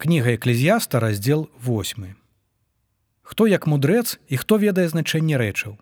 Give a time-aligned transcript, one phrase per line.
[0.00, 2.16] Кніга эклезіяста раздзел 8.
[3.20, 5.76] Хто як мудрэц і хто ведае значэнне рэчаў.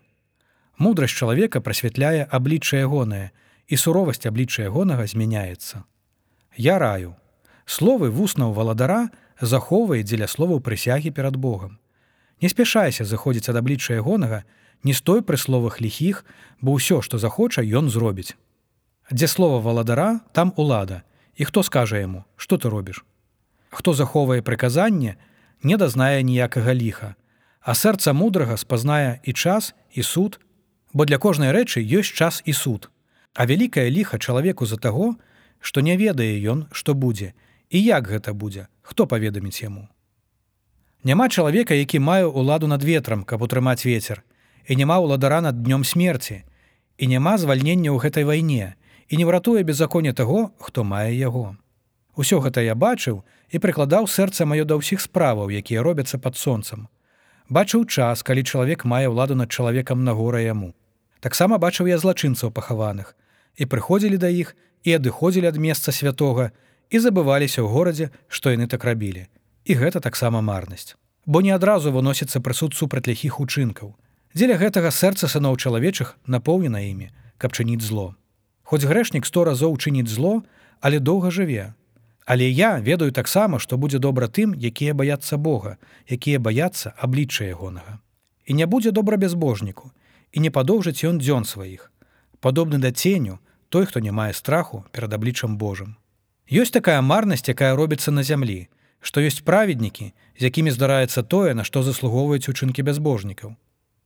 [0.75, 3.31] Мудрасць чалавека прасвятляе аблічча ягонае,
[3.71, 5.87] і суровасць аблічча ягонага змяняецца.
[6.59, 7.15] Я раю.
[7.63, 9.07] Словы вуснаў валадара
[9.39, 11.79] захоўвае дзеля словаў прысягі перад Богом.
[12.43, 14.43] Не спяшайся заходзіць ад аблічча ягонага,
[14.83, 16.25] не стой пры словах ліхіх,
[16.59, 18.35] бо ўсё, што захоча, ён зробіць.
[19.15, 21.07] Дзе слова валадара, там улада,
[21.39, 23.07] і хто скажа яму, што ты робіш?
[23.69, 25.15] Хто захоўвае прыказанне,
[25.63, 27.15] не дазнае ніякага ліха,
[27.61, 30.39] а сэрца мудрага спазнае і час і суд,
[30.93, 32.89] бо для кожнай рэчы ёсць час і суд.
[33.33, 35.15] А вялікае ліха чалавеку за таго,
[35.59, 37.33] што не ведае ён, што будзе,
[37.69, 39.87] і як гэта будзе, хто паведаміць яму.
[41.03, 44.23] Няма чалавека, які мае ўладу над ветрам, каб утрымаць вецер,
[44.67, 46.43] і няма ўладара над днём смерці,
[46.97, 48.75] і няма звальнення ў гэтай вайне,
[49.07, 51.55] і не ўратуе беззаконне таго, хто мае яго.
[52.15, 56.87] Усё гэта я бачыў і прыкладаў сэрца маё да ўсіх справаў, якія робяцца пад сонцам.
[57.49, 60.73] Бачыў час, калі чалавек мае ўладу над чалавекам на гора яму.
[61.19, 63.15] Таксама бачыў я злачынцаў пахаваных
[63.57, 66.51] і прыходзілі да іх і адыходзілі ад месца святога
[66.89, 69.27] і забываліся ў горадзе, што яны так рабілі.
[69.65, 70.95] І гэта таксама марнасць.
[71.25, 73.93] Бо не адразу выносіцца прысуд супраць ліхіх учынкаў.
[74.33, 78.15] Дзеля гэтага сэрца сыноў чалавечых напоўнена імі, каб чыніць зло.
[78.63, 80.45] Хоць грэшнік сто разоў чыніць зло,
[80.79, 81.73] але доўга жыве.
[82.29, 87.97] Але я ведаю таксама, што будзе добра тым, якія баяцца Бога, якія баяцца аблічча ягонага.
[88.45, 89.89] І не будзе добра бязбожніку,
[90.31, 91.89] і не падоўжыць ён дзён сваіх.
[92.37, 93.39] Падобны да ценю,
[93.73, 95.97] той, хто не мае страху перад абліччам Божым.
[96.45, 98.69] Ёсць такая марнасць, якая робіцца на зямлі,
[99.01, 103.57] што ёсць праведнікі, з якімі здараецца тое, на што заслугоўваюць учынкі бязбожнікаў.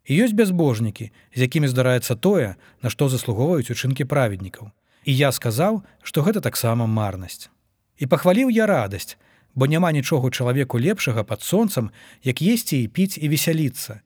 [0.08, 4.71] І ёсць бязбожнікі, з якімі здараецца тое, на што заслугоўваюць учынкі праведнікаў.
[5.03, 7.52] І я сказаў, што гэта таксама марнасць.
[7.97, 9.17] І пахваліў я радасць,
[9.55, 11.91] бо няма нічога чалавеку лепшага пад сонцам,
[12.23, 14.02] як есці і піць і весяліцца,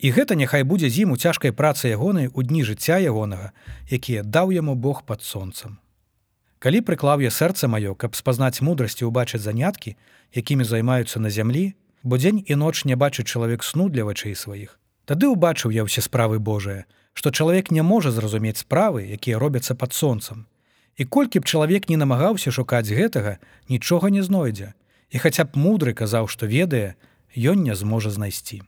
[0.00, 3.52] І гэта няхай будзе зіму цяжкай працы ягонай у дні жыцця ягонага,
[3.92, 5.76] якія даў яму Бог пад сонцам.
[6.56, 9.96] Калі прыклаў я сэрца маё, каб спазнаць мудрасці ўбачыць заняткі,
[10.32, 14.80] якімі займаюцца на зямлі, бо дзень і ноч не бачыць чалавек сну для вачэй сваіх.
[15.04, 19.92] Тады ўбачыў я ўсе справы Божыя, што чалавек не можа зразумець справы, якія робяцца пад
[19.92, 20.48] сонцам.
[21.00, 23.38] І колькі б чалавек не намагаўся шукаць гэтага,
[23.72, 24.76] нічога не знойдзе.
[25.08, 26.92] І хаця б мудры казаў, што ведае,
[27.32, 28.60] ён не зможа знайсці.